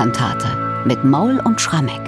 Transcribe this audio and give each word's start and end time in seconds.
Weihnachtskantate 0.00 0.86
mit 0.86 1.04
Maul 1.04 1.40
und 1.40 1.60
Schrammeck. 1.60 2.00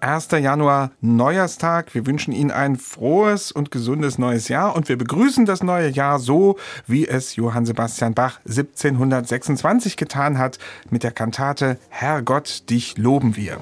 1. 0.00 0.28
Januar, 0.30 0.92
Neujahrstag. 1.02 1.94
Wir 1.94 2.06
wünschen 2.06 2.32
Ihnen 2.32 2.50
ein 2.50 2.76
frohes 2.76 3.52
und 3.52 3.70
gesundes 3.70 4.16
neues 4.16 4.48
Jahr 4.48 4.74
und 4.74 4.88
wir 4.88 4.96
begrüßen 4.96 5.44
das 5.44 5.62
neue 5.62 5.90
Jahr 5.90 6.18
so, 6.18 6.56
wie 6.86 7.06
es 7.06 7.36
Johann 7.36 7.66
Sebastian 7.66 8.14
Bach 8.14 8.40
1726 8.46 9.98
getan 9.98 10.38
hat 10.38 10.58
mit 10.88 11.02
der 11.02 11.10
Kantate 11.10 11.76
Herrgott, 11.90 12.70
dich 12.70 12.96
loben 12.96 13.36
wir. 13.36 13.58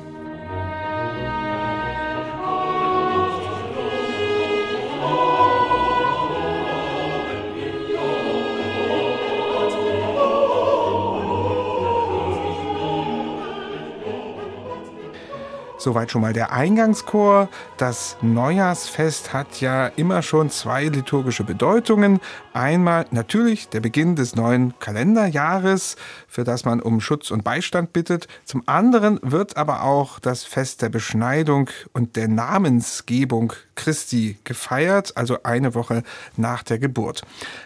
Soweit 15.86 16.10
schon 16.10 16.22
mal 16.22 16.32
der 16.32 16.50
Eingangschor. 16.50 17.48
Das 17.76 18.16
Neujahrsfest 18.20 19.32
hat 19.32 19.60
ja 19.60 19.86
immer 19.86 20.20
schon 20.22 20.50
zwei 20.50 20.86
liturgische 20.86 21.44
Bedeutungen. 21.44 22.18
Einmal 22.52 23.06
natürlich 23.12 23.68
der 23.68 23.78
Beginn 23.78 24.16
des 24.16 24.34
neuen 24.34 24.76
Kalenderjahres, 24.80 25.94
für 26.26 26.42
das 26.42 26.64
man 26.64 26.80
um 26.80 27.00
Schutz 27.00 27.30
und 27.30 27.44
Beistand 27.44 27.92
bittet. 27.92 28.26
Zum 28.44 28.64
anderen 28.66 29.20
wird 29.22 29.56
aber 29.56 29.84
auch 29.84 30.18
das 30.18 30.42
Fest 30.42 30.82
der 30.82 30.88
Beschneidung 30.88 31.70
und 31.92 32.16
der 32.16 32.26
Namensgebung 32.26 33.52
Christi 33.76 34.38
gefeiert, 34.42 35.16
also 35.16 35.42
eine 35.44 35.74
Woche 35.74 36.02
nach 36.36 36.64
der 36.64 36.80
Geburt. 36.80 37.22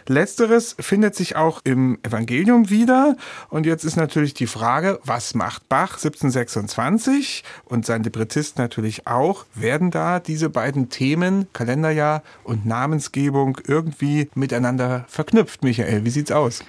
Letzteres 0.07 0.75
findet 0.79 1.15
sich 1.15 1.35
auch 1.35 1.61
im 1.63 1.97
Evangelium 2.03 2.69
wieder. 2.69 3.15
Und 3.49 3.65
jetzt 3.65 3.83
ist 3.83 3.95
natürlich 3.95 4.35
die 4.35 4.45
Frage, 4.45 4.99
was 5.03 5.33
macht 5.33 5.67
Bach 5.69 5.93
1726 5.93 7.43
und 7.65 7.85
sein 7.85 8.03
Librettist 8.11 8.57
natürlich 8.57 9.07
auch? 9.07 9.45
Werden 9.55 9.89
da 9.89 10.19
diese 10.19 10.49
beiden 10.49 10.89
Themen, 10.89 11.47
Kalenderjahr 11.53 12.23
und 12.43 12.65
Namensgebung, 12.65 13.57
irgendwie 13.65 14.29
miteinander 14.35 15.05
verknüpft? 15.07 15.63
Michael, 15.63 16.03
wie 16.03 16.09
sieht's 16.09 16.31
aus? 16.31 16.61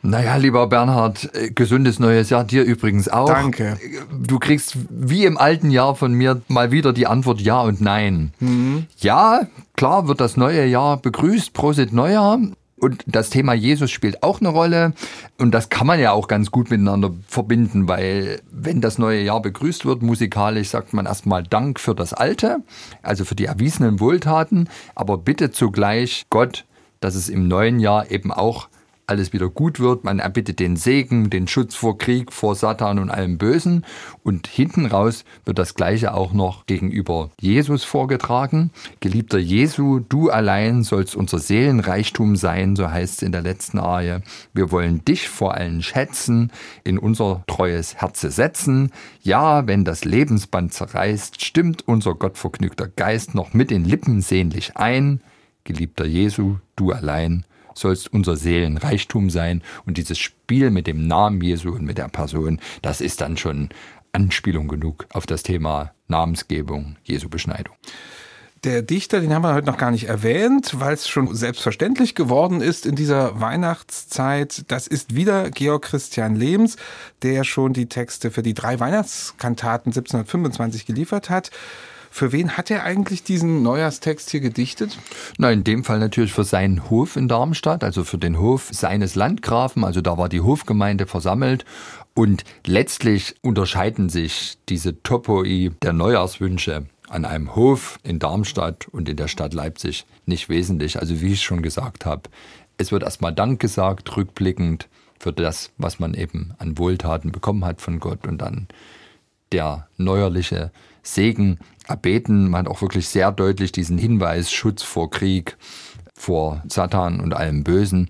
Naja, 0.00 0.36
lieber 0.36 0.68
Bernhard, 0.68 1.30
äh, 1.34 1.50
gesundes 1.50 1.98
neues 1.98 2.30
Jahr 2.30 2.44
dir 2.44 2.62
übrigens 2.62 3.08
auch. 3.08 3.28
Danke. 3.28 3.76
Du 4.10 4.38
kriegst 4.38 4.76
wie 4.88 5.24
im 5.24 5.36
alten 5.36 5.70
Jahr 5.70 5.96
von 5.96 6.12
mir 6.14 6.40
mal 6.48 6.70
wieder 6.70 6.92
die 6.92 7.06
Antwort 7.06 7.40
Ja 7.40 7.60
und 7.60 7.80
Nein. 7.80 8.32
Mhm. 8.40 8.86
Ja, 8.98 9.48
klar 9.74 10.08
wird 10.08 10.20
das 10.20 10.36
neue 10.36 10.64
Jahr 10.64 10.96
begrüßt. 10.96 11.52
Prosit 11.52 11.92
Neujahr. 11.92 12.38
Und 12.78 13.02
das 13.06 13.30
Thema 13.30 13.54
Jesus 13.54 13.90
spielt 13.90 14.22
auch 14.22 14.40
eine 14.40 14.50
Rolle. 14.50 14.92
Und 15.38 15.52
das 15.52 15.70
kann 15.70 15.86
man 15.86 15.98
ja 15.98 16.12
auch 16.12 16.28
ganz 16.28 16.50
gut 16.50 16.70
miteinander 16.70 17.12
verbinden, 17.26 17.88
weil 17.88 18.42
wenn 18.50 18.82
das 18.82 18.98
neue 18.98 19.22
Jahr 19.22 19.40
begrüßt 19.40 19.86
wird, 19.86 20.02
musikalisch 20.02 20.68
sagt 20.68 20.92
man 20.92 21.06
erstmal 21.06 21.42
Dank 21.42 21.80
für 21.80 21.94
das 21.94 22.12
Alte, 22.12 22.58
also 23.02 23.24
für 23.24 23.34
die 23.34 23.46
erwiesenen 23.46 23.98
Wohltaten, 23.98 24.68
aber 24.94 25.16
bitte 25.16 25.50
zugleich 25.50 26.26
Gott, 26.28 26.66
dass 27.00 27.14
es 27.14 27.30
im 27.30 27.48
neuen 27.48 27.80
Jahr 27.80 28.10
eben 28.10 28.30
auch 28.30 28.68
alles 29.06 29.32
wieder 29.32 29.48
gut 29.48 29.78
wird. 29.78 30.04
Man 30.04 30.18
erbittet 30.18 30.58
den 30.58 30.76
Segen, 30.76 31.30
den 31.30 31.46
Schutz 31.48 31.74
vor 31.74 31.96
Krieg, 31.96 32.32
vor 32.32 32.54
Satan 32.54 32.98
und 32.98 33.10
allem 33.10 33.38
Bösen. 33.38 33.84
Und 34.22 34.46
hinten 34.46 34.86
raus 34.86 35.24
wird 35.44 35.58
das 35.58 35.74
Gleiche 35.74 36.14
auch 36.14 36.32
noch 36.32 36.66
gegenüber 36.66 37.30
Jesus 37.40 37.84
vorgetragen. 37.84 38.70
Geliebter 39.00 39.38
Jesu, 39.38 40.00
du 40.00 40.30
allein 40.30 40.82
sollst 40.82 41.14
unser 41.14 41.38
Seelenreichtum 41.38 42.36
sein, 42.36 42.74
so 42.76 42.90
heißt 42.90 43.16
es 43.16 43.22
in 43.22 43.32
der 43.32 43.42
letzten 43.42 43.78
Arie. 43.78 44.20
Wir 44.52 44.72
wollen 44.72 45.04
dich 45.04 45.28
vor 45.28 45.54
allen 45.54 45.82
schätzen, 45.82 46.50
in 46.82 46.98
unser 46.98 47.44
treues 47.46 47.96
Herze 47.96 48.30
setzen. 48.30 48.90
Ja, 49.22 49.66
wenn 49.66 49.84
das 49.84 50.04
Lebensband 50.04 50.72
zerreißt, 50.72 51.44
stimmt 51.44 51.86
unser 51.86 52.14
gottvergnügter 52.14 52.88
Geist 52.88 53.34
noch 53.34 53.54
mit 53.54 53.70
den 53.70 53.84
Lippen 53.84 54.20
sehnlich 54.20 54.76
ein. 54.76 55.20
Geliebter 55.64 56.06
Jesu, 56.06 56.56
du 56.76 56.92
allein 56.92 57.44
sollst 57.78 58.12
unser 58.12 58.36
Seelenreichtum 58.36 59.30
sein. 59.30 59.62
Und 59.84 59.98
dieses 59.98 60.18
Spiel 60.18 60.70
mit 60.70 60.86
dem 60.86 61.06
Namen 61.06 61.40
Jesu 61.40 61.70
und 61.70 61.84
mit 61.84 61.98
der 61.98 62.08
Person, 62.08 62.60
das 62.82 63.00
ist 63.00 63.20
dann 63.20 63.36
schon 63.36 63.68
Anspielung 64.12 64.68
genug 64.68 65.06
auf 65.10 65.26
das 65.26 65.42
Thema 65.42 65.92
Namensgebung, 66.08 66.96
Jesu 67.04 67.28
Beschneidung. 67.28 67.74
Der 68.64 68.82
Dichter, 68.82 69.20
den 69.20 69.32
haben 69.32 69.42
wir 69.42 69.54
heute 69.54 69.66
noch 69.66 69.76
gar 69.76 69.90
nicht 69.90 70.08
erwähnt, 70.08 70.80
weil 70.80 70.94
es 70.94 71.06
schon 71.06 71.32
selbstverständlich 71.34 72.14
geworden 72.14 72.60
ist 72.60 72.86
in 72.86 72.96
dieser 72.96 73.40
Weihnachtszeit. 73.40 74.64
Das 74.68 74.86
ist 74.86 75.14
wieder 75.14 75.50
Georg 75.50 75.84
Christian 75.84 76.34
Lehms, 76.34 76.76
der 77.22 77.44
schon 77.44 77.74
die 77.74 77.86
Texte 77.86 78.30
für 78.30 78.42
die 78.42 78.54
drei 78.54 78.80
Weihnachtskantaten 78.80 79.90
1725 79.90 80.86
geliefert 80.86 81.30
hat. 81.30 81.50
Für 82.16 82.32
wen 82.32 82.56
hat 82.56 82.70
er 82.70 82.82
eigentlich 82.82 83.24
diesen 83.24 83.62
Neujahrstext 83.62 84.30
hier 84.30 84.40
gedichtet? 84.40 84.96
Na, 85.36 85.50
in 85.50 85.64
dem 85.64 85.84
Fall 85.84 85.98
natürlich 85.98 86.32
für 86.32 86.44
seinen 86.44 86.88
Hof 86.88 87.14
in 87.14 87.28
Darmstadt, 87.28 87.84
also 87.84 88.04
für 88.04 88.16
den 88.16 88.38
Hof 88.38 88.70
seines 88.72 89.16
Landgrafen. 89.16 89.84
Also 89.84 90.00
da 90.00 90.16
war 90.16 90.30
die 90.30 90.40
Hofgemeinde 90.40 91.06
versammelt. 91.06 91.66
Und 92.14 92.44
letztlich 92.64 93.34
unterscheiden 93.42 94.08
sich 94.08 94.56
diese 94.70 95.02
Topoi 95.02 95.72
der 95.82 95.92
Neujahrswünsche 95.92 96.86
an 97.10 97.26
einem 97.26 97.54
Hof 97.54 97.98
in 98.02 98.18
Darmstadt 98.18 98.88
und 98.88 99.10
in 99.10 99.18
der 99.18 99.28
Stadt 99.28 99.52
Leipzig 99.52 100.06
nicht 100.24 100.48
wesentlich. 100.48 100.98
Also 100.98 101.20
wie 101.20 101.34
ich 101.34 101.42
schon 101.42 101.60
gesagt 101.60 102.06
habe, 102.06 102.30
es 102.78 102.92
wird 102.92 103.02
erstmal 103.02 103.34
Dank 103.34 103.60
gesagt, 103.60 104.16
rückblickend 104.16 104.88
für 105.18 105.34
das, 105.34 105.70
was 105.76 105.98
man 105.98 106.14
eben 106.14 106.54
an 106.56 106.78
Wohltaten 106.78 107.30
bekommen 107.30 107.66
hat 107.66 107.82
von 107.82 108.00
Gott 108.00 108.26
und 108.26 108.38
dann 108.38 108.68
der 109.52 109.86
neuerliche 109.98 110.72
Segen 111.06 111.58
erbeten. 111.86 112.50
Man 112.50 112.60
hat 112.60 112.68
auch 112.68 112.82
wirklich 112.82 113.08
sehr 113.08 113.32
deutlich 113.32 113.72
diesen 113.72 113.98
Hinweis, 113.98 114.50
Schutz 114.50 114.82
vor 114.82 115.10
Krieg, 115.10 115.56
vor 116.14 116.62
Satan 116.68 117.20
und 117.20 117.34
allem 117.34 117.64
Bösen. 117.64 118.08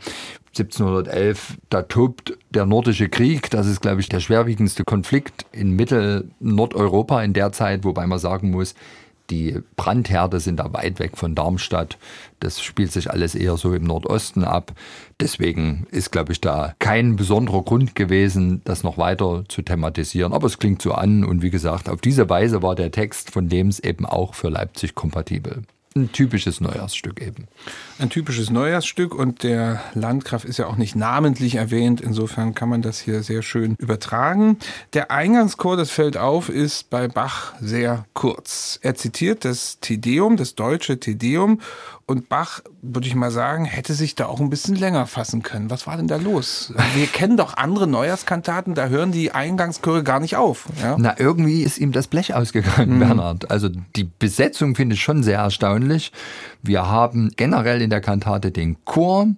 1711, 0.49 1.59
da 1.69 1.83
tobt 1.83 2.39
der 2.51 2.65
nordische 2.65 3.11
Krieg. 3.11 3.51
Das 3.51 3.67
ist, 3.67 3.83
glaube 3.83 4.01
ich, 4.01 4.09
der 4.09 4.21
schwerwiegendste 4.21 4.85
Konflikt 4.85 5.45
in 5.53 5.77
Mittel-Nordeuropa 5.77 7.23
in 7.23 7.35
der 7.35 7.53
Zeit, 7.53 7.85
wobei 7.85 8.07
man 8.07 8.19
sagen 8.19 8.51
muss, 8.51 8.75
die 9.31 9.61
Brandherde 9.77 10.41
sind 10.41 10.59
da 10.59 10.73
weit 10.73 10.99
weg 10.99 11.17
von 11.17 11.35
Darmstadt. 11.35 11.99
Das 12.41 12.63
spielt 12.63 12.93
sich 12.93 13.11
alles 13.11 13.35
eher 13.35 13.57
so 13.57 13.75
im 13.75 13.85
Nordosten 13.85 14.45
ab. 14.45 14.73
Deswegen 15.21 15.87
ist, 15.91 16.13
glaube 16.13 16.33
ich, 16.33 16.41
da 16.41 16.75
kein 16.79 17.17
besonderer 17.17 17.63
Grund 17.63 17.95
gewesen, 17.95 18.61
das 18.65 18.83
noch 18.83 18.99
weiter 18.99 19.45
zu 19.49 19.63
thematisieren. 19.63 20.33
Aber 20.33 20.47
es 20.47 20.59
klingt 20.59 20.83
so 20.83 20.93
an. 20.93 21.25
Und 21.25 21.43
wie 21.43 21.51
gesagt, 21.51 21.89
auf 21.89 22.01
diese 22.01 22.29
Weise 22.29 22.63
war 22.63 22.75
der 22.75 22.91
Text 22.91 23.31
von 23.31 23.49
Lems 23.49 23.79
eben 23.79 24.07
auch 24.07 24.35
für 24.35 24.49
Leipzig 24.49 24.95
kompatibel 24.95 25.63
ein 25.97 26.13
typisches 26.13 26.61
Neujahrsstück 26.61 27.21
eben. 27.21 27.49
Ein 27.99 28.11
typisches 28.11 28.51
Neujahrsstück 28.51 29.15
und 29.15 29.43
der 29.43 29.81
Landgraf 29.95 30.45
ist 30.45 30.59
ja 30.59 30.67
auch 30.67 30.77
nicht 30.77 30.95
namentlich 30.95 31.57
erwähnt. 31.57 32.01
Insofern 32.01 32.55
kann 32.55 32.69
man 32.69 32.83
das 32.83 33.01
hier 33.01 33.23
sehr 33.23 33.43
schön 33.43 33.75
übertragen. 33.79 34.59
Der 34.93 35.11
Eingangschor, 35.11 35.77
das 35.77 35.91
fällt 35.91 36.17
auf, 36.17 36.49
ist 36.49 36.91
bei 36.91 37.09
Bach 37.09 37.55
sehr 37.61 38.05
kurz. 38.13 38.79
Er 38.83 38.95
zitiert 38.95 39.45
das 39.45 39.81
Tedeum, 39.81 40.37
das 40.37 40.55
deutsche 40.55 41.01
Tedeum 41.01 41.61
und 42.09 42.29
Bach, 42.29 42.61
würde 42.83 43.09
ich 43.09 43.17
mal 43.17 43.33
sagen, 43.33 43.65
hätte 43.65 43.95
sich 43.95 44.15
da 44.15 44.27
auch 44.27 44.39
ein 44.39 44.49
bisschen 44.49 44.77
länger 44.77 45.07
fassen 45.07 45.43
können. 45.43 45.71
Was 45.71 45.89
war 45.89 45.97
denn 45.97 46.07
da 46.07 46.17
los? 46.17 46.73
Wir 46.95 47.07
kennen 47.09 47.37
doch 47.37 47.57
andere 47.57 47.89
Neujahrskantaten, 47.89 48.77
da 48.77 48.87
hören 48.87 49.11
die 49.11 49.33
Eingangschöre 49.33 50.05
gar 50.05 50.21
nicht 50.21 50.37
auf. 50.37 50.67
Ja? 50.81 50.95
Na, 50.99 51.19
irgendwie 51.19 51.63
ist 51.63 51.79
ihm 51.79 51.91
das 51.91 52.07
Blech 52.07 52.33
ausgegangen, 52.35 52.97
mhm. 52.97 53.01
Bernhard. 53.01 53.51
Also 53.51 53.69
die 53.97 54.05
Besetzung 54.05 54.77
finde 54.77 54.95
ich 54.95 55.03
schon 55.03 55.25
sehr 55.25 55.39
erstaunlich. 55.39 55.86
Wir 56.63 56.87
haben 56.87 57.31
generell 57.37 57.83
in 57.83 57.91
der 57.91 58.01
Kantate 58.01 58.51
den 58.51 58.77
Chor, 58.85 59.29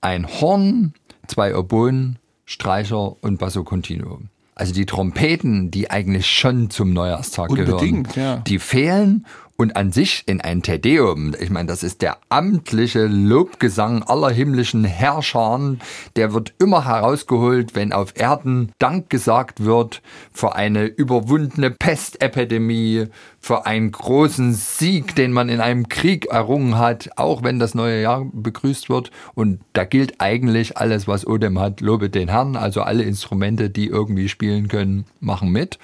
ein 0.00 0.26
Horn, 0.26 0.94
zwei 1.26 1.56
Oboen, 1.56 2.18
Streicher 2.44 3.22
und 3.22 3.38
Basso 3.38 3.64
Continuo. 3.64 4.20
Also 4.54 4.72
die 4.72 4.86
Trompeten, 4.86 5.70
die 5.70 5.90
eigentlich 5.90 6.26
schon 6.26 6.70
zum 6.70 6.92
Neujahrstag 6.92 7.50
Unbedingt, 7.50 8.14
gehören, 8.14 8.36
ja. 8.36 8.42
die 8.46 8.58
fehlen 8.58 9.26
und 9.56 9.76
an 9.76 9.92
sich 9.92 10.24
in 10.26 10.40
ein 10.40 10.62
Tedeum, 10.62 11.34
ich 11.38 11.50
meine, 11.50 11.68
das 11.68 11.82
ist 11.82 12.02
der 12.02 12.18
amtliche 12.28 13.06
Lobgesang 13.06 14.02
aller 14.02 14.30
himmlischen 14.30 14.84
Herrscher, 14.84 15.76
der 16.16 16.32
wird 16.32 16.54
immer 16.58 16.84
herausgeholt, 16.84 17.74
wenn 17.74 17.92
auf 17.92 18.14
Erden 18.16 18.72
Dank 18.78 19.10
gesagt 19.10 19.64
wird 19.64 20.02
für 20.32 20.54
eine 20.56 20.86
überwundene 20.86 21.70
Pestepidemie, 21.70 23.06
für 23.40 23.66
einen 23.66 23.92
großen 23.92 24.54
Sieg, 24.54 25.14
den 25.14 25.32
man 25.32 25.48
in 25.48 25.60
einem 25.60 25.88
Krieg 25.88 26.26
errungen 26.26 26.78
hat, 26.78 27.10
auch 27.16 27.42
wenn 27.42 27.58
das 27.58 27.74
neue 27.74 28.00
Jahr 28.00 28.26
begrüßt 28.32 28.88
wird. 28.88 29.10
Und 29.34 29.60
da 29.72 29.84
gilt 29.84 30.20
eigentlich 30.20 30.78
alles, 30.78 31.06
was 31.06 31.26
Odem 31.26 31.60
hat, 31.60 31.80
lobe 31.80 32.10
den 32.10 32.28
Herrn, 32.28 32.56
also 32.56 32.82
alle 32.82 33.04
Instrumente, 33.04 33.70
die 33.70 33.86
irgendwie 33.86 34.28
spielen 34.28 34.68
können, 34.68 35.04
machen 35.20 35.50
mit. 35.50 35.78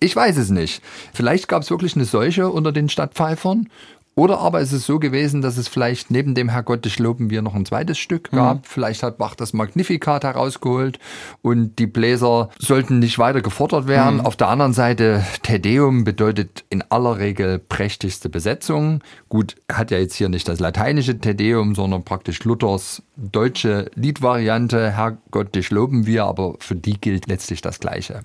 Ich 0.00 0.14
weiß 0.14 0.36
es 0.36 0.50
nicht. 0.50 0.82
Vielleicht 1.12 1.48
gab 1.48 1.62
es 1.62 1.70
wirklich 1.70 1.94
eine 1.94 2.04
Seuche 2.04 2.48
unter 2.48 2.72
den 2.72 2.88
Stadtpfeifern 2.88 3.70
Oder 4.16 4.38
aber 4.38 4.60
ist 4.60 4.72
es 4.72 4.86
so 4.86 4.98
gewesen, 4.98 5.42
dass 5.42 5.56
es 5.56 5.66
vielleicht 5.66 6.10
neben 6.10 6.34
dem 6.34 6.48
Herrgott 6.48 6.84
dich 6.84 6.98
loben 6.98 7.30
wir 7.30 7.42
noch 7.42 7.54
ein 7.54 7.66
zweites 7.66 7.98
Stück 7.98 8.30
gab. 8.30 8.58
Mhm. 8.58 8.62
Vielleicht 8.62 9.02
hat 9.02 9.18
Bach 9.18 9.34
das 9.34 9.52
Magnificat 9.52 10.22
herausgeholt 10.22 11.00
und 11.42 11.78
die 11.80 11.88
Bläser 11.88 12.50
sollten 12.58 13.00
nicht 13.00 13.18
weiter 13.18 13.42
gefordert 13.42 13.88
werden. 13.88 14.16
Mhm. 14.16 14.26
Auf 14.26 14.36
der 14.36 14.48
anderen 14.48 14.72
Seite, 14.72 15.24
Tedeum 15.42 16.04
bedeutet 16.04 16.64
in 16.70 16.84
aller 16.90 17.18
Regel 17.18 17.58
prächtigste 17.58 18.28
Besetzung. 18.28 19.02
Gut, 19.28 19.56
hat 19.72 19.90
ja 19.90 19.98
jetzt 19.98 20.14
hier 20.14 20.28
nicht 20.28 20.48
das 20.48 20.60
lateinische 20.60 21.18
Tedeum, 21.18 21.74
sondern 21.74 22.04
praktisch 22.04 22.44
Luthers 22.44 23.02
deutsche 23.16 23.90
Liedvariante. 23.94 24.92
Herrgott, 24.92 25.54
dich 25.54 25.70
loben 25.70 26.06
wir, 26.06 26.24
aber 26.24 26.54
für 26.60 26.76
die 26.76 27.00
gilt 27.00 27.26
letztlich 27.26 27.62
das 27.62 27.80
Gleiche. 27.80 28.20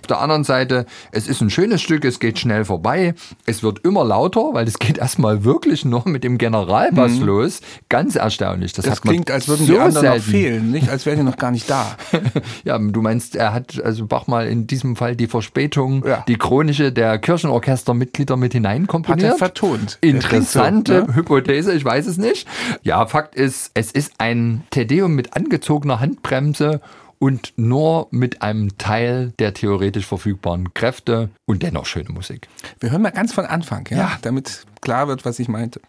Auf 0.00 0.06
der 0.08 0.20
anderen 0.20 0.44
Seite, 0.44 0.86
es 1.10 1.26
ist 1.26 1.40
ein 1.40 1.50
schönes 1.50 1.82
Stück, 1.82 2.04
es 2.04 2.20
geht 2.20 2.38
schnell 2.38 2.64
vorbei. 2.64 3.14
Es 3.46 3.62
wird 3.62 3.84
immer 3.84 4.04
lauter, 4.04 4.50
weil 4.52 4.68
es 4.68 4.78
geht 4.78 4.98
erstmal 4.98 5.31
wirklich 5.44 5.84
nur 5.84 6.08
mit 6.08 6.24
dem 6.24 6.38
Generalbass 6.38 7.12
mhm. 7.12 7.24
los. 7.24 7.60
Ganz 7.88 8.16
erstaunlich. 8.16 8.72
Das, 8.72 8.84
das 8.84 9.00
klingt, 9.00 9.30
als 9.30 9.48
würden 9.48 9.66
so 9.66 9.72
die 9.72 9.78
anderen 9.78 10.02
selten. 10.02 10.16
noch 10.18 10.24
fehlen, 10.24 10.70
nicht? 10.70 10.88
Als 10.88 11.06
wären 11.06 11.18
die 11.18 11.24
noch 11.24 11.36
gar 11.36 11.50
nicht 11.50 11.68
da. 11.68 11.96
ja, 12.64 12.78
du 12.78 13.02
meinst, 13.02 13.36
er 13.36 13.52
hat 13.52 13.82
also 13.82 14.06
Bach 14.06 14.26
mal 14.26 14.46
in 14.46 14.66
diesem 14.66 14.96
Fall 14.96 15.16
die 15.16 15.26
Verspätung, 15.26 16.04
ja. 16.06 16.24
die 16.28 16.36
chronische 16.36 16.92
der 16.92 17.18
Kirchenorchestermitglieder 17.18 18.36
mit 18.36 18.52
hineinkomponiert. 18.52 19.26
Hat 19.26 19.34
er 19.34 19.38
vertont. 19.38 19.98
Interessante 20.00 21.00
so, 21.00 21.06
ne? 21.06 21.16
Hypothese, 21.16 21.72
ich 21.72 21.84
weiß 21.84 22.06
es 22.06 22.18
nicht. 22.18 22.46
Ja, 22.82 23.06
Fakt 23.06 23.34
ist, 23.34 23.70
es 23.74 23.92
ist 23.92 24.14
ein 24.18 24.64
Tedeum 24.70 25.14
mit 25.14 25.36
angezogener 25.36 26.00
Handbremse 26.00 26.80
und 27.22 27.52
nur 27.56 28.08
mit 28.10 28.42
einem 28.42 28.76
Teil 28.78 29.32
der 29.38 29.54
theoretisch 29.54 30.06
verfügbaren 30.06 30.74
Kräfte 30.74 31.30
und 31.46 31.62
dennoch 31.62 31.86
schöne 31.86 32.10
Musik. 32.10 32.48
Wir 32.80 32.90
hören 32.90 33.02
mal 33.02 33.10
ganz 33.10 33.32
von 33.32 33.46
Anfang, 33.46 33.86
ja, 33.90 33.96
ja. 33.96 34.18
damit 34.22 34.66
klar 34.80 35.06
wird, 35.06 35.24
was 35.24 35.38
ich 35.38 35.46
meinte. 35.46 35.80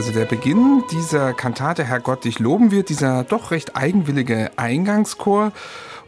Also 0.00 0.12
der 0.12 0.24
Beginn 0.24 0.82
dieser 0.90 1.34
Kantate 1.34 1.84
Herr 1.84 2.00
Gott, 2.00 2.24
dich 2.24 2.38
loben 2.38 2.70
wir, 2.70 2.84
dieser 2.84 3.22
doch 3.22 3.50
recht 3.50 3.76
eigenwillige 3.76 4.50
Eingangschor. 4.56 5.52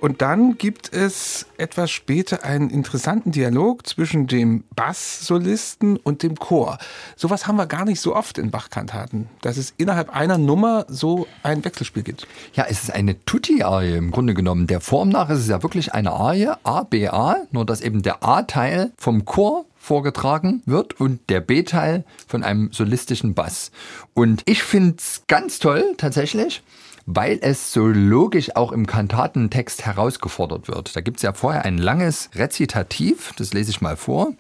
Und 0.01 0.23
dann 0.23 0.57
gibt 0.57 0.91
es 0.95 1.45
etwas 1.59 1.91
später 1.91 2.43
einen 2.43 2.71
interessanten 2.71 3.33
Dialog 3.33 3.87
zwischen 3.87 4.29
dem 4.29 4.65
Basssolisten 4.75 5.99
und 5.99 6.23
dem 6.23 6.37
Chor. 6.37 6.79
Sowas 7.17 7.47
haben 7.47 7.57
wir 7.57 7.67
gar 7.67 7.85
nicht 7.85 8.01
so 8.01 8.17
oft 8.17 8.39
in 8.39 8.51
Bachkantaten, 8.51 9.29
dass 9.43 9.59
es 9.59 9.75
innerhalb 9.77 10.17
einer 10.17 10.39
Nummer 10.39 10.87
so 10.89 11.27
ein 11.43 11.63
Wechselspiel 11.63 12.03
gibt. 12.03 12.27
Ja, 12.55 12.65
es 12.67 12.85
ist 12.85 12.95
eine 12.95 13.23
Tutti-Arie 13.27 13.97
im 13.99 14.11
Grunde 14.11 14.33
genommen. 14.33 14.69
Der 14.69 14.81
Form 14.81 15.11
nach 15.11 15.29
ist 15.29 15.41
es 15.41 15.49
ja 15.49 15.63
wirklich 15.63 15.93
eine 15.93 16.13
Arie, 16.13 16.49
A, 16.65 16.85
B, 16.85 17.09
A, 17.09 17.37
nur 17.51 17.67
dass 17.67 17.83
eben 17.83 18.01
der 18.01 18.25
A-Teil 18.25 18.91
vom 18.97 19.27
Chor 19.27 19.67
vorgetragen 19.83 20.63
wird 20.65 21.01
und 21.01 21.29
der 21.29 21.41
B-Teil 21.41 22.05
von 22.29 22.45
einem 22.45 22.71
solistischen 22.73 23.35
Bass. 23.35 23.73
Und 24.15 24.43
ich 24.47 24.63
finde 24.63 24.95
es 24.99 25.25
ganz 25.27 25.59
toll 25.59 25.95
tatsächlich, 25.99 26.63
weil 27.05 27.41
es 27.43 27.73
so 27.73 27.89
logisch 27.89 28.55
auch 28.55 28.71
im 28.71 28.87
Kantatentext 28.87 29.85
herausgefordert 29.85 30.69
wird. 30.69 30.95
Da 30.95 31.01
gibt 31.01 31.17
es 31.17 31.25
ja 31.25 31.33
vorher 31.33 31.65
ein 31.65 31.79
langes 31.79 32.31
Rezitativ, 32.37 33.33
das 33.37 33.53
lese 33.53 33.73
ich 33.73 33.81
mal 33.81 33.97
vor. 33.97 34.35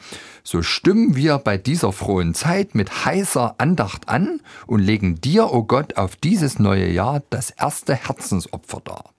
So 0.45 0.63
stimmen 0.63 1.17
wir 1.17 1.39
bei 1.39 1.59
dieser 1.59 1.93
frohen 1.93 2.35
Zeit 2.35 2.77
mit 2.77 3.05
heißer 3.05 3.57
Andacht 3.59 4.09
an 4.09 4.41
und 4.69 4.79
legen 4.79 5.21
dir, 5.21 5.47
o 5.47 5.59
oh 5.59 5.63
Gott, 5.65 5.97
auf 5.97 6.15
dieses 6.15 6.61
neue 6.61 6.89
Jahr 6.89 7.21
das 7.31 7.51
erste 7.51 7.97
Herzensopfer 7.97 8.81
dar. 8.85 9.13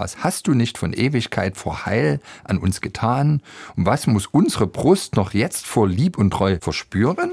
Was 0.00 0.24
hast 0.24 0.46
du 0.46 0.54
nicht 0.54 0.78
von 0.78 0.94
Ewigkeit 0.94 1.58
vor 1.58 1.84
Heil 1.84 2.20
an 2.44 2.56
uns 2.56 2.80
getan? 2.80 3.42
Und 3.76 3.84
was 3.84 4.06
muss 4.06 4.24
unsere 4.24 4.66
Brust 4.66 5.14
noch 5.14 5.34
jetzt 5.34 5.66
vor 5.66 5.86
Lieb 5.86 6.16
und 6.16 6.30
Treu 6.30 6.56
verspüren? 6.58 7.32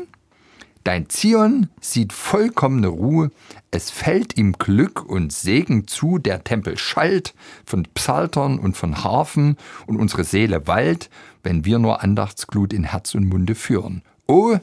Dein 0.84 1.08
Zion 1.08 1.70
sieht 1.80 2.12
vollkommene 2.12 2.90
Ruhe, 2.90 3.32
es 3.72 3.90
fällt 3.90 4.38
ihm 4.38 4.52
Glück 4.52 5.06
und 5.06 5.32
Segen 5.32 5.88
zu, 5.88 6.18
der 6.18 6.44
Tempel 6.44 6.78
schallt 6.78 7.36
von 7.66 7.84
Psaltern 7.94 8.60
und 8.60 8.76
von 8.76 9.02
Harfen 9.02 9.56
und 9.86 9.96
unsere 9.96 10.26
Seele 10.26 10.68
wallt, 10.68 11.10
wenn 11.44 11.64
wir 11.64 11.80
nur 11.80 12.04
Andachtsglut 12.04 12.74
in 12.74 12.84
Herz 12.84 13.16
und 13.16 13.30
Munde 13.30 13.56
führen. 13.56 14.02
Oh, 14.28 14.58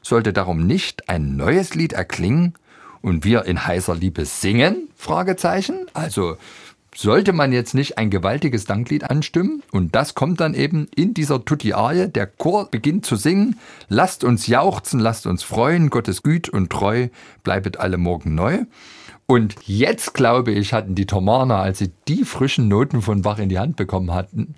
sollte 0.00 0.32
darum 0.32 0.66
nicht 0.66 1.10
ein 1.10 1.36
neues 1.36 1.74
Lied 1.74 1.92
erklingen 1.92 2.54
und 3.02 3.24
wir 3.24 3.44
in 3.44 3.66
heißer 3.66 3.94
Liebe 3.94 4.24
singen? 4.24 4.88
Fragezeichen. 4.96 5.86
Also 5.92 6.36
sollte 6.94 7.32
man 7.32 7.52
jetzt 7.52 7.74
nicht 7.74 7.98
ein 7.98 8.10
gewaltiges 8.10 8.64
Danklied 8.64 9.04
anstimmen? 9.04 9.62
Und 9.70 9.94
das 9.94 10.14
kommt 10.14 10.40
dann 10.40 10.54
eben 10.54 10.88
in 10.94 11.14
dieser 11.14 11.44
Tutti-Arie, 11.44 12.08
der 12.08 12.26
Chor 12.26 12.70
beginnt 12.70 13.06
zu 13.06 13.16
singen, 13.16 13.58
lasst 13.88 14.24
uns 14.24 14.46
jauchzen, 14.46 15.00
lasst 15.00 15.26
uns 15.26 15.42
freuen, 15.42 15.90
Gottes 15.90 16.22
Güt 16.22 16.48
und 16.48 16.70
Treu, 16.70 17.08
bleibet 17.44 17.78
alle 17.78 17.96
morgen 17.96 18.34
neu. 18.34 18.64
Und 19.26 19.54
jetzt, 19.64 20.14
glaube 20.14 20.50
ich, 20.50 20.72
hatten 20.72 20.96
die 20.96 21.06
Thomaner, 21.06 21.58
als 21.58 21.78
sie 21.78 21.92
die 22.08 22.24
frischen 22.24 22.66
Noten 22.66 23.00
von 23.00 23.22
Bach 23.22 23.38
in 23.38 23.48
die 23.48 23.60
Hand 23.60 23.76
bekommen 23.76 24.12
hatten, 24.12 24.56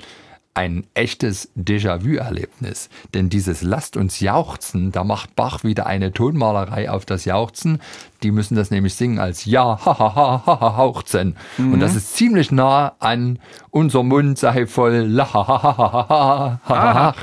ein 0.54 0.84
echtes 0.94 1.50
Déjà-vu-Erlebnis. 1.56 2.90
Denn 3.14 3.30
dieses 3.30 3.62
Lasst 3.62 3.96
uns 3.96 4.20
jauchzen, 4.20 4.92
da 4.92 5.02
macht 5.02 5.34
Bach 5.34 5.64
wieder 5.64 5.86
eine 5.86 6.12
Tonmalerei 6.12 6.90
auf 6.90 7.06
das 7.06 7.24
Jauchzen. 7.24 7.80
Die 8.22 8.30
müssen 8.30 8.54
das 8.54 8.70
nämlich 8.70 8.94
singen 8.94 9.18
als 9.18 9.46
Ja, 9.46 9.64
ha, 9.64 9.98
ha, 9.98 10.14
ha, 10.14 10.42
ha, 10.46 10.60
ha, 10.60 10.76
hauchzen. 10.76 11.36
Mhm. 11.56 11.74
Und 11.74 11.80
das 11.80 11.96
ist 11.96 12.14
ziemlich 12.16 12.52
nah 12.52 12.92
an 12.98 13.38
Unser 13.70 14.02
Mund 14.02 14.38
sei 14.38 14.66
voll 14.66 15.06
La, 15.08 15.32
ha, 15.32 15.48
ha, 15.48 15.62
ha, 15.62 15.78
ha, 15.78 16.08
ha, 16.08 16.58
ha, 16.68 16.94
ha, 16.94 17.14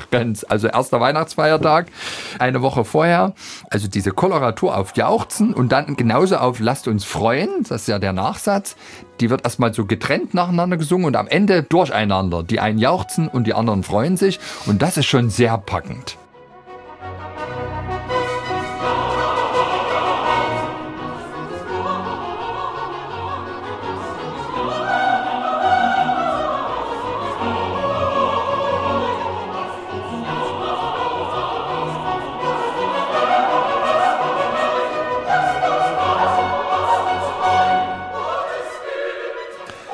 Also 0.50 0.68
erster 0.68 1.00
Weihnachtsfeiertag, 1.00 1.88
eine 2.40 2.62
Woche 2.64 2.84
vorher. 2.84 3.34
Also 3.70 3.88
diese 3.88 4.12
Koloratur 4.12 4.76
auf 4.76 4.96
Jauchzen 4.96 5.54
und 5.54 5.72
dann 5.72 5.96
genauso 5.96 6.38
auf 6.38 6.60
Lasst 6.60 6.88
uns 6.88 7.06
freuen, 7.06 7.50
das 7.62 7.82
ist 7.82 7.88
ja 7.88 8.00
der 8.00 8.14
Nachsatz. 8.14 8.76
Die 9.20 9.30
wird 9.30 9.44
erstmal 9.44 9.74
so 9.74 9.86
getrennt 9.86 10.34
nacheinander 10.34 10.78
gesungen 10.78 11.08
und 11.08 11.16
am 11.16 11.28
Ende 11.28 11.64
durcheinander. 11.64 12.44
Die 12.44 12.60
einen 12.60 12.78
jauchzen 12.78 13.28
und 13.28 13.48
die 13.48 13.54
anderen 13.54 13.84
freuen 13.84 14.16
sich. 14.16 14.40
Und 14.68 14.82
das 14.82 14.98
ist 14.98 15.08
schon 15.08 15.30
sehr 15.30 15.58
packend. 15.58 16.19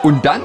Und 0.05 0.23
dann 0.23 0.41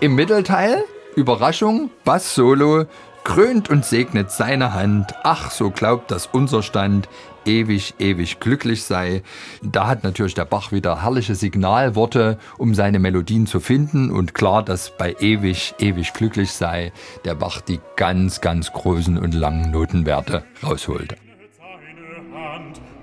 im 0.00 0.16
Mittelteil, 0.16 0.82
Überraschung, 1.14 1.90
Bass 2.04 2.34
Solo, 2.34 2.86
krönt 3.22 3.70
und 3.70 3.84
segnet 3.84 4.32
seine 4.32 4.74
Hand. 4.74 5.14
Ach, 5.22 5.52
so 5.52 5.70
glaubt, 5.70 6.10
dass 6.10 6.26
unser 6.26 6.64
Stand 6.64 7.08
ewig, 7.44 7.94
ewig 8.00 8.40
glücklich 8.40 8.82
sei. 8.82 9.22
Da 9.62 9.86
hat 9.86 10.02
natürlich 10.02 10.34
der 10.34 10.44
Bach 10.44 10.72
wieder 10.72 11.04
herrliche 11.04 11.36
Signalworte, 11.36 12.36
um 12.58 12.74
seine 12.74 12.98
Melodien 12.98 13.46
zu 13.46 13.60
finden. 13.60 14.10
Und 14.10 14.34
klar, 14.34 14.64
dass 14.64 14.90
bei 14.90 15.14
ewig, 15.20 15.76
ewig 15.78 16.12
glücklich 16.12 16.50
sei, 16.50 16.92
der 17.24 17.36
Bach 17.36 17.60
die 17.60 17.78
ganz, 17.94 18.40
ganz 18.40 18.72
großen 18.72 19.18
und 19.18 19.34
langen 19.34 19.70
Notenwerte 19.70 20.42
rausholte. 20.64 21.14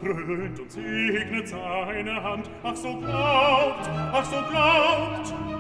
Krönt 0.01 0.60
und 0.60 0.69
segnet 0.69 1.48
seine 1.48 2.22
Hand, 2.22 2.50
ach 2.62 2.75
so 2.75 2.93
glaubt, 2.98 3.89
ach 4.12 4.25
so 4.25 4.36
glaubt, 4.51 5.52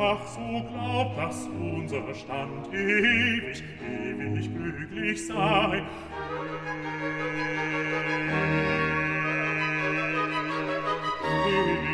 Ach, 0.00 0.18
so 0.28 0.38
glaubt, 0.38 1.18
dass 1.18 1.48
unser 1.60 2.14
Stand 2.14 2.72
ewig, 2.72 3.64
ewig 3.82 4.48
glücklich 4.54 5.26
sei. 5.26 5.82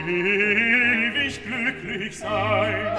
Ewig 0.07 1.41
glücklich 1.47 2.19
sei. 2.19 2.95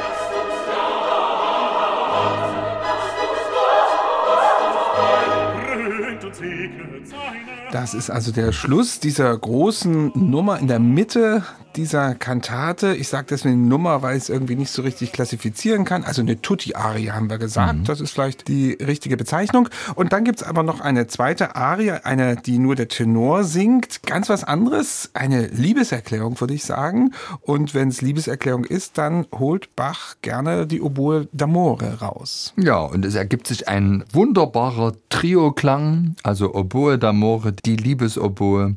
Das 7.72 7.94
ist 7.94 8.10
also 8.10 8.32
der 8.32 8.52
Schluss 8.52 9.00
dieser 9.00 9.38
großen 9.38 10.14
Nummer 10.16 10.58
in 10.58 10.68
der 10.68 10.80
Mitte 10.80 11.44
dieser 11.76 12.16
Kantate. 12.16 12.96
Ich 12.96 13.08
sage 13.08 13.28
deswegen 13.30 13.68
Nummer, 13.68 14.02
weil 14.02 14.18
ich 14.18 14.24
es 14.24 14.30
irgendwie 14.30 14.56
nicht 14.56 14.72
so 14.72 14.82
richtig 14.82 15.12
klassifizieren 15.12 15.86
kann. 15.86 16.04
Also 16.04 16.22
eine 16.22 16.42
Tutti-Arie 16.42 17.12
haben 17.12 17.30
wir 17.30 17.38
gesagt. 17.38 17.80
Mhm. 17.80 17.84
Das 17.86 18.02
ist 18.02 18.12
vielleicht 18.12 18.48
die 18.48 18.74
richtige 18.74 19.18
Bezeichnung. 19.18 19.70
Und 19.96 20.14
dann 20.14 20.24
gibt 20.24 20.42
es 20.42 20.48
aber 20.48 20.64
noch 20.64 20.80
eine 20.80 21.08
zweite 21.08 21.56
Arie, 21.56 21.92
eine, 22.04 22.36
die 22.36 22.58
nur 22.58 22.76
der 22.76 22.88
Tenor 22.88 23.44
singt. 23.44 24.04
Ganz 24.04 24.30
was 24.30 24.44
anderes. 24.44 25.10
Eine 25.14 25.48
Liebeserklärung, 25.48 26.40
würde 26.40 26.54
ich 26.54 26.64
sagen. 26.64 27.12
Und 27.42 27.74
wenn 27.74 27.90
es 27.90 28.02
Liebeserklärung 28.02 28.66
ist, 28.66 28.98
dann 28.98 29.28
holt 29.34 29.76
Bach 29.76 30.16
gerne 30.22 30.68
die 30.68 30.82
Oboe 30.82 31.28
d'Amore 31.36 32.00
raus. 32.00 32.54
Ja, 32.58 32.80
und 32.80 33.06
es 33.06 33.16
ergibt 33.16 33.48
sich 33.48 33.68
ein 33.68 34.04
wunderbarer 34.12 34.94
Trio-Klang, 35.10 36.16
also 36.24 36.54
Oboe 36.54 36.96
d'Amore, 36.96 37.54
die 37.66 37.76
Liebesoboe 37.76 38.76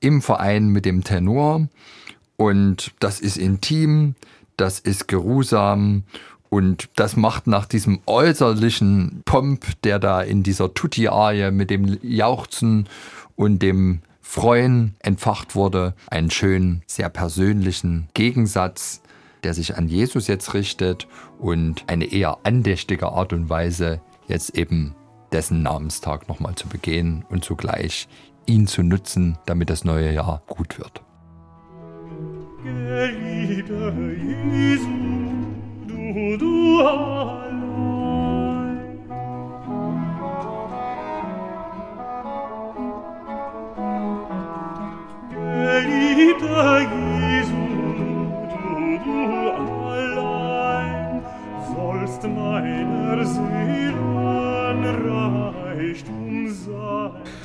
im 0.00 0.22
Verein 0.22 0.68
mit 0.68 0.84
dem 0.84 1.04
Tenor. 1.04 1.68
Und 2.40 2.92
das 3.00 3.20
ist 3.20 3.36
intim, 3.36 4.14
das 4.56 4.78
ist 4.78 5.08
geruhsam 5.08 6.04
und 6.48 6.88
das 6.96 7.14
macht 7.14 7.46
nach 7.46 7.66
diesem 7.66 8.00
äußerlichen 8.06 9.20
Pomp, 9.26 9.66
der 9.82 9.98
da 9.98 10.22
in 10.22 10.42
dieser 10.42 10.72
Tutti-Arie 10.72 11.50
mit 11.50 11.68
dem 11.68 11.98
Jauchzen 12.00 12.88
und 13.36 13.58
dem 13.58 14.00
Freuen 14.22 14.94
entfacht 15.00 15.54
wurde, 15.54 15.92
einen 16.06 16.30
schönen, 16.30 16.80
sehr 16.86 17.10
persönlichen 17.10 18.08
Gegensatz, 18.14 19.02
der 19.44 19.52
sich 19.52 19.76
an 19.76 19.88
Jesus 19.88 20.26
jetzt 20.26 20.54
richtet 20.54 21.08
und 21.38 21.84
eine 21.88 22.06
eher 22.06 22.38
andächtige 22.44 23.08
Art 23.08 23.34
und 23.34 23.50
Weise, 23.50 24.00
jetzt 24.28 24.56
eben 24.56 24.94
dessen 25.30 25.62
Namenstag 25.62 26.26
nochmal 26.26 26.54
zu 26.54 26.68
begehen 26.68 27.22
und 27.28 27.44
zugleich 27.44 28.08
ihn 28.46 28.66
zu 28.66 28.82
nutzen, 28.82 29.36
damit 29.44 29.68
das 29.68 29.84
neue 29.84 30.10
Jahr 30.14 30.40
gut 30.46 30.78
wird. 30.78 31.02
geliebter 32.62 33.92
Jesu, 33.92 34.88
du, 35.86 36.36
du 36.36 36.80
allein. 36.80 37.60
Geliebter 45.30 46.80
Jesu, 46.80 47.64
du, 48.52 48.68
du 49.04 49.18
allein, 49.88 51.22
sollst 51.74 52.22
meiner 52.24 53.24
Seelen 53.24 54.84
Reichtum 55.06 56.48
sein. 56.48 57.39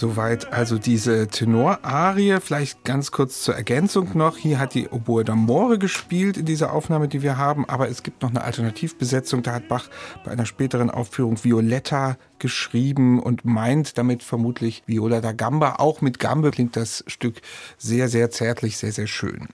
Soweit 0.00 0.50
also 0.50 0.78
diese 0.78 1.28
Tenorarie. 1.28 2.38
Vielleicht 2.40 2.84
ganz 2.84 3.10
kurz 3.10 3.42
zur 3.42 3.54
Ergänzung 3.54 4.16
noch. 4.16 4.38
Hier 4.38 4.58
hat 4.58 4.72
die 4.72 4.88
Oboe 4.88 5.24
d'Amore 5.24 5.76
gespielt 5.76 6.38
in 6.38 6.46
dieser 6.46 6.72
Aufnahme, 6.72 7.06
die 7.06 7.20
wir 7.20 7.36
haben. 7.36 7.68
Aber 7.68 7.90
es 7.90 8.02
gibt 8.02 8.22
noch 8.22 8.30
eine 8.30 8.42
Alternativbesetzung. 8.42 9.42
Da 9.42 9.52
hat 9.52 9.68
Bach 9.68 9.90
bei 10.24 10.30
einer 10.30 10.46
späteren 10.46 10.88
Aufführung 10.88 11.44
Violetta 11.44 12.16
geschrieben 12.38 13.20
und 13.20 13.44
meint 13.44 13.98
damit 13.98 14.22
vermutlich 14.22 14.82
Viola 14.86 15.20
da 15.20 15.32
Gamba. 15.32 15.74
Auch 15.80 16.00
mit 16.00 16.18
Gambe 16.18 16.50
klingt 16.50 16.76
das 16.76 17.04
Stück 17.06 17.42
sehr, 17.76 18.08
sehr 18.08 18.30
zärtlich, 18.30 18.78
sehr, 18.78 18.92
sehr 18.92 19.06
schön. 19.06 19.48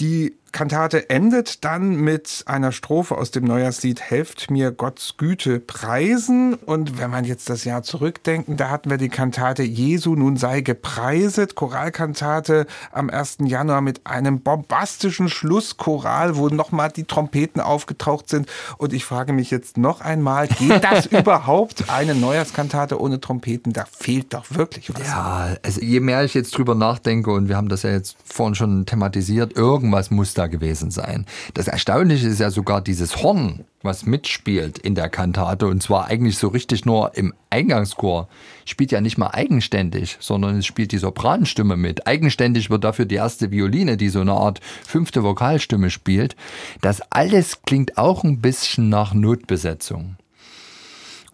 Die 0.00 0.38
Kantate 0.54 1.10
endet 1.10 1.64
dann 1.64 1.96
mit 1.96 2.44
einer 2.46 2.70
Strophe 2.70 3.18
aus 3.18 3.32
dem 3.32 3.42
Neujahrslied 3.42 4.00
Helft 4.00 4.52
mir 4.52 4.70
Gottes 4.70 5.16
Güte 5.16 5.58
preisen. 5.58 6.54
Und 6.54 6.96
wenn 6.96 7.10
man 7.10 7.24
jetzt 7.24 7.50
das 7.50 7.64
Jahr 7.64 7.82
zurückdenken, 7.82 8.56
da 8.56 8.70
hatten 8.70 8.88
wir 8.88 8.96
die 8.96 9.08
Kantate 9.08 9.64
Jesu 9.64 10.14
nun 10.14 10.36
sei 10.36 10.60
gepreiset, 10.60 11.56
Choralkantate 11.56 12.68
am 12.92 13.10
1. 13.10 13.38
Januar 13.46 13.80
mit 13.80 14.06
einem 14.06 14.42
bombastischen 14.42 15.28
Schlusschoral, 15.28 16.36
wo 16.36 16.48
nochmal 16.48 16.92
die 16.92 17.02
Trompeten 17.02 17.60
aufgetaucht 17.60 18.28
sind. 18.28 18.48
Und 18.78 18.92
ich 18.92 19.04
frage 19.04 19.32
mich 19.32 19.50
jetzt 19.50 19.76
noch 19.76 20.02
einmal, 20.02 20.46
geht 20.46 20.84
das 20.84 21.06
überhaupt, 21.10 21.90
eine 21.90 22.14
Neujahrskantate 22.14 23.00
ohne 23.00 23.20
Trompeten? 23.20 23.72
Da 23.72 23.86
fehlt 23.90 24.32
doch 24.32 24.44
wirklich 24.50 24.94
was. 24.94 25.04
Ja, 25.04 25.56
also 25.64 25.80
je 25.80 25.98
mehr 25.98 26.22
ich 26.22 26.34
jetzt 26.34 26.56
drüber 26.56 26.76
nachdenke, 26.76 27.32
und 27.32 27.48
wir 27.48 27.56
haben 27.56 27.68
das 27.68 27.82
ja 27.82 27.90
jetzt 27.90 28.16
vorhin 28.24 28.54
schon 28.54 28.86
thematisiert, 28.86 29.56
irgendwas 29.56 30.12
muss 30.12 30.32
da 30.32 30.43
gewesen 30.48 30.90
sein. 30.90 31.26
Das 31.54 31.68
Erstaunliche 31.68 32.28
ist 32.28 32.40
ja 32.40 32.50
sogar 32.50 32.80
dieses 32.80 33.22
Horn, 33.22 33.64
was 33.82 34.06
mitspielt 34.06 34.78
in 34.78 34.94
der 34.94 35.08
Kantate 35.08 35.66
und 35.66 35.82
zwar 35.82 36.06
eigentlich 36.06 36.38
so 36.38 36.48
richtig 36.48 36.84
nur 36.84 37.16
im 37.16 37.34
Eingangschor, 37.50 38.28
spielt 38.64 38.92
ja 38.92 39.00
nicht 39.00 39.18
mal 39.18 39.28
eigenständig, 39.28 40.16
sondern 40.20 40.58
es 40.58 40.66
spielt 40.66 40.92
die 40.92 40.98
Sopranstimme 40.98 41.76
mit. 41.76 42.06
Eigenständig 42.06 42.70
wird 42.70 42.84
dafür 42.84 43.04
die 43.04 43.16
erste 43.16 43.50
Violine, 43.50 43.96
die 43.96 44.08
so 44.08 44.20
eine 44.20 44.32
Art 44.32 44.60
fünfte 44.86 45.22
Vokalstimme 45.22 45.90
spielt. 45.90 46.36
Das 46.80 47.02
alles 47.10 47.62
klingt 47.62 47.98
auch 47.98 48.24
ein 48.24 48.40
bisschen 48.40 48.88
nach 48.88 49.14
Notbesetzung. 49.14 50.16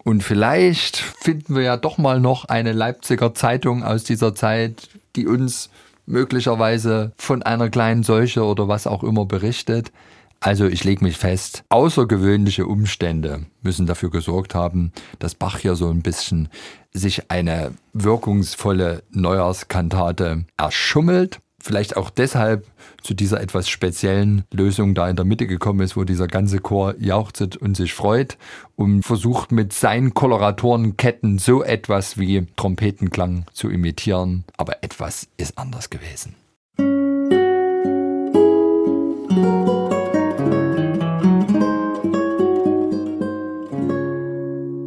Und 0.03 0.23
vielleicht 0.23 0.97
finden 0.97 1.55
wir 1.55 1.61
ja 1.61 1.77
doch 1.77 1.97
mal 1.97 2.19
noch 2.19 2.45
eine 2.45 2.71
Leipziger 2.71 3.33
Zeitung 3.33 3.83
aus 3.83 4.03
dieser 4.03 4.33
Zeit, 4.33 4.89
die 5.15 5.27
uns 5.27 5.69
möglicherweise 6.11 7.13
von 7.17 7.41
einer 7.41 7.69
kleinen 7.69 8.03
Seuche 8.03 8.43
oder 8.43 8.67
was 8.67 8.85
auch 8.85 9.03
immer 9.03 9.25
berichtet. 9.25 9.91
Also 10.39 10.65
ich 10.65 10.83
lege 10.83 11.03
mich 11.03 11.17
fest, 11.17 11.63
außergewöhnliche 11.69 12.65
Umstände 12.65 13.45
müssen 13.61 13.85
dafür 13.85 14.09
gesorgt 14.09 14.55
haben, 14.55 14.91
dass 15.19 15.35
Bach 15.35 15.59
hier 15.59 15.75
so 15.75 15.89
ein 15.89 16.01
bisschen 16.01 16.49
sich 16.91 17.29
eine 17.29 17.73
wirkungsvolle 17.93 19.03
Neujahrskantate 19.11 20.45
erschummelt 20.57 21.39
vielleicht 21.63 21.97
auch 21.97 22.09
deshalb 22.09 22.65
zu 23.01 23.13
dieser 23.13 23.41
etwas 23.41 23.69
speziellen 23.69 24.43
Lösung 24.51 24.93
da 24.93 25.09
in 25.09 25.15
der 25.15 25.25
Mitte 25.25 25.47
gekommen 25.47 25.81
ist, 25.81 25.95
wo 25.97 26.03
dieser 26.03 26.27
ganze 26.27 26.59
Chor 26.59 26.95
jauchzt 26.99 27.57
und 27.57 27.75
sich 27.75 27.93
freut 27.93 28.37
und 28.75 29.03
versucht 29.03 29.51
mit 29.51 29.73
seinen 29.73 30.13
Koloratorenketten 30.13 31.39
so 31.39 31.63
etwas 31.63 32.17
wie 32.17 32.45
Trompetenklang 32.55 33.45
zu 33.53 33.69
imitieren. 33.69 34.43
Aber 34.57 34.83
etwas 34.83 35.27
ist 35.37 35.57
anders 35.57 35.89
gewesen. 35.89 36.35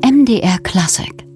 MDR 0.02 0.58
Classic 0.62 1.33